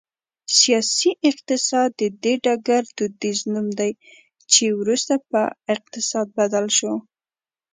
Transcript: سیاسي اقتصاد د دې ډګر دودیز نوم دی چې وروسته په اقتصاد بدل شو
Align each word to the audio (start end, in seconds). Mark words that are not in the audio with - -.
سیاسي 0.57 1.11
اقتصاد 1.29 1.89
د 2.01 2.03
دې 2.23 2.33
ډګر 2.43 2.83
دودیز 2.97 3.39
نوم 3.53 3.67
دی 3.79 3.91
چې 4.51 4.63
وروسته 4.79 5.13
په 5.29 5.41
اقتصاد 5.75 6.27
بدل 6.39 6.65
شو 6.77 6.93